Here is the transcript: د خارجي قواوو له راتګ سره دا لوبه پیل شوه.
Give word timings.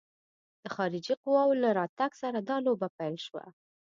د 0.63 0.65
خارجي 0.75 1.15
قواوو 1.23 1.59
له 1.63 1.69
راتګ 1.79 2.11
سره 2.21 2.39
دا 2.49 2.57
لوبه 2.65 2.87
پیل 2.97 3.15
شوه. 3.25 3.45